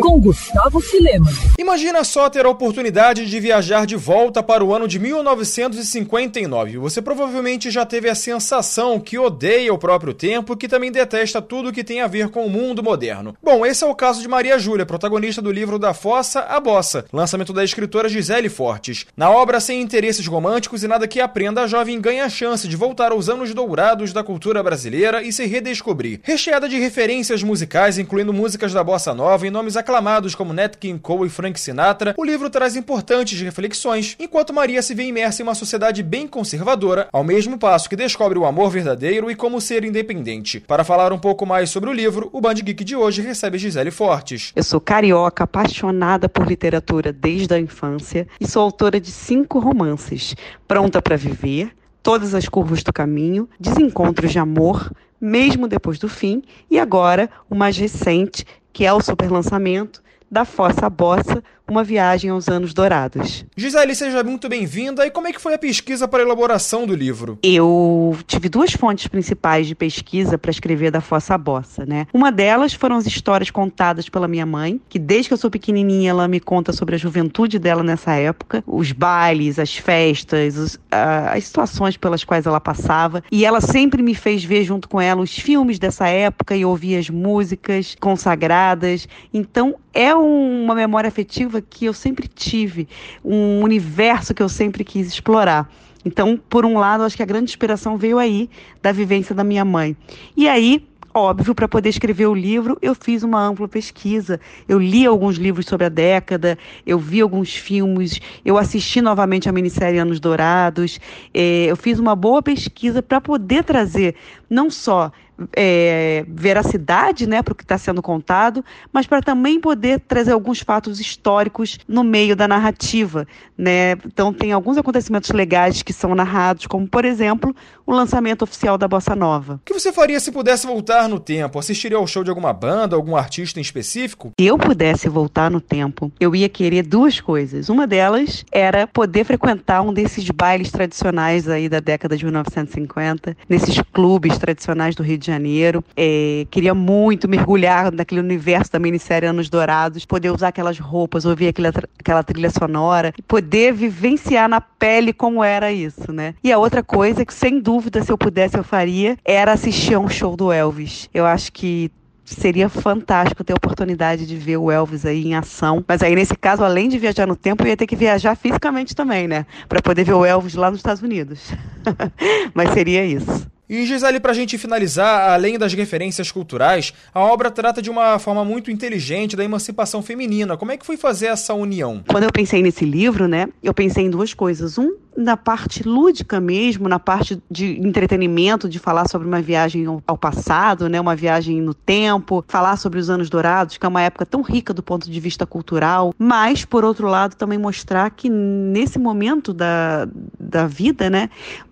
[0.00, 1.30] Com Gustavo Filema.
[1.58, 6.76] Imagina só ter a oportunidade de viajar de volta para o ano de 1959.
[6.76, 11.40] Você provavelmente já teve a sensação que odeia o próprio tempo e que também detesta
[11.40, 13.34] tudo que tem a ver com o mundo moderno.
[13.42, 17.06] Bom, esse é o caso de Maria Júlia, protagonista do livro Da Fossa à Bossa,
[17.10, 19.06] lançamento da escritora Gisele Fortes.
[19.16, 22.76] Na obra Sem Interesses Românticos e Nada que Aprenda, a jovem ganha a chance de
[22.76, 26.20] voltar aos anos dourados da cultura brasileira e se redescobrir.
[26.22, 30.98] Recheada de referências musicais, incluindo músicas da bossa nova e nomes aclamados como Nat King
[30.98, 35.44] Cole e Frank Sinatra, o livro traz importantes reflexões, enquanto Maria se vê imersa em
[35.44, 39.84] uma sociedade bem conservadora, ao mesmo passo que descobre o amor verdadeiro e como ser
[39.84, 40.58] independente.
[40.58, 43.92] Para falar um pouco mais sobre o livro, o Band Geek de hoje recebe Gisele
[43.92, 44.52] Fortes.
[44.56, 50.34] Eu sou carioca, apaixonada por literatura desde a infância e sou autora de cinco romances:
[50.66, 51.70] Pronta para Viver,
[52.02, 54.90] Todas as Curvas do Caminho, Desencontros de Amor,
[55.20, 60.44] mesmo depois do fim, e agora o mais recente, que é o super lançamento da
[60.44, 63.44] Fossa Bossa, uma viagem aos anos dourados.
[63.56, 65.06] Gisele, seja muito bem-vinda.
[65.06, 67.38] E como é que foi a pesquisa para a elaboração do livro?
[67.42, 72.06] Eu tive duas fontes principais de pesquisa para escrever da Fossa à Bossa, né?
[72.12, 76.10] Uma delas foram as histórias contadas pela minha mãe, que desde que eu sou pequenininha
[76.10, 81.44] ela me conta sobre a juventude dela nessa época, os bailes, as festas, os, as
[81.44, 83.22] situações pelas quais ela passava.
[83.30, 86.96] E ela sempre me fez ver junto com ela os filmes dessa época e ouvir
[86.96, 89.06] as músicas consagradas.
[89.32, 92.88] Então é um, uma memória afetiva que eu sempre tive,
[93.24, 95.70] um universo que eu sempre quis explorar.
[96.04, 98.48] Então, por um lado, acho que a grande inspiração veio aí
[98.82, 99.96] da vivência da minha mãe.
[100.36, 104.40] E aí, óbvio, para poder escrever o livro, eu fiz uma ampla pesquisa.
[104.66, 109.52] Eu li alguns livros sobre a década, eu vi alguns filmes, eu assisti novamente a
[109.52, 110.98] minissérie Anos Dourados.
[111.34, 114.14] Eh, eu fiz uma boa pesquisa para poder trazer
[114.48, 115.12] não só
[115.56, 120.60] é, veracidade né, para o que está sendo contado, mas para também poder trazer alguns
[120.60, 123.26] fatos históricos no meio da narrativa.
[123.56, 123.92] Né?
[124.06, 127.54] Então, tem alguns acontecimentos legais que são narrados, como, por exemplo,
[127.86, 129.54] o lançamento oficial da Bossa Nova.
[129.54, 131.58] O que você faria se pudesse voltar no tempo?
[131.58, 134.32] Assistiria ao show de alguma banda, algum artista em específico?
[134.38, 137.68] Se eu pudesse voltar no tempo, eu ia querer duas coisas.
[137.68, 143.80] Uma delas era poder frequentar um desses bailes tradicionais aí da década de 1950, nesses
[143.92, 145.84] clubes tradicionais do Rio de Janeiro.
[145.96, 151.48] É, queria muito mergulhar naquele universo da minissérie Anos Dourados, poder usar aquelas roupas, ouvir
[151.48, 156.34] aquela, aquela trilha sonora, poder vivenciar na pele como era isso, né?
[156.42, 160.00] E a outra coisa que, sem dúvida, se eu pudesse, eu faria, era assistir a
[160.00, 161.08] um show do Elvis.
[161.12, 161.90] Eu acho que
[162.34, 165.84] seria fantástico ter a oportunidade de ver o Elvis aí em ação.
[165.86, 169.26] Mas aí, nesse caso, além de viajar no tempo, ia ter que viajar fisicamente também,
[169.26, 169.46] né?
[169.68, 171.52] Para poder ver o Elvis lá nos Estados Unidos.
[172.54, 173.49] Mas seria isso.
[173.70, 178.18] E Gisele, para a gente finalizar, além das referências culturais, a obra trata de uma
[178.18, 180.56] forma muito inteligente da emancipação feminina.
[180.56, 182.02] Como é que foi fazer essa união?
[182.08, 184.76] Quando eu pensei nesse livro, né, eu pensei em duas coisas.
[184.76, 190.16] Um, na parte lúdica mesmo, na parte de entretenimento, de falar sobre uma viagem ao
[190.16, 194.24] passado, né, uma viagem no tempo, falar sobre os anos dourados, que é uma época
[194.24, 198.98] tão rica do ponto de vista cultural, mas, por outro lado, também mostrar que nesse
[198.98, 200.08] momento da,
[200.38, 201.28] da vida, né,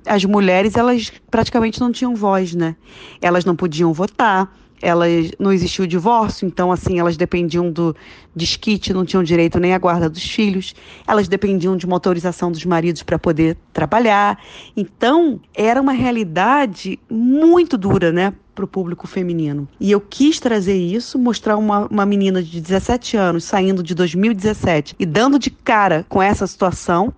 [0.06, 2.76] as mulheres, elas praticamente não tinham voz, né?
[3.20, 4.50] Elas não podiam votar,
[4.80, 7.94] elas não existia o divórcio, então assim elas dependiam do
[8.34, 10.74] desquite, não tinham direito nem à guarda dos filhos,
[11.06, 14.38] elas dependiam de uma autorização dos maridos para poder trabalhar.
[14.76, 18.32] Então era uma realidade muito dura, né?
[18.58, 19.68] para o público feminino.
[19.78, 24.96] E eu quis trazer isso, mostrar uma, uma menina de 17 anos saindo de 2017
[24.98, 27.14] e dando de cara com essa situação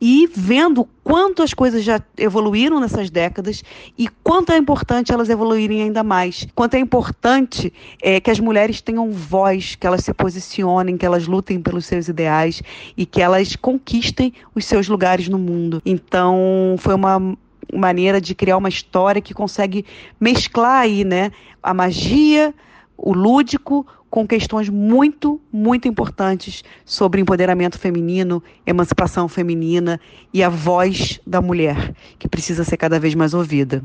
[0.00, 3.62] e vendo quanto as coisas já evoluíram nessas décadas
[3.96, 6.46] e quanto é importante elas evoluírem ainda mais.
[6.54, 7.72] Quanto é importante
[8.02, 12.08] é, que as mulheres tenham voz, que elas se posicionem, que elas lutem pelos seus
[12.08, 12.62] ideais
[12.96, 15.80] e que elas conquistem os seus lugares no mundo.
[15.84, 17.36] Então, foi uma
[17.72, 19.84] maneira de criar uma história que consegue
[20.20, 21.30] mesclar aí, né,
[21.62, 22.54] a magia,
[23.02, 30.00] o lúdico com questões muito, muito importantes sobre empoderamento feminino, emancipação feminina
[30.32, 33.82] e a voz da mulher, que precisa ser cada vez mais ouvida.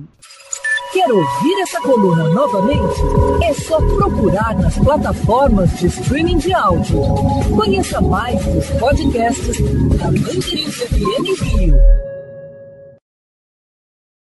[0.94, 3.01] Quer ouvir essa coluna novamente?
[3.44, 7.01] É só procurar nas plataformas de streaming de áudio.
[7.56, 9.57] Conheça mais dos podcasts
[9.97, 12.06] da Mandirinhos FM Rio.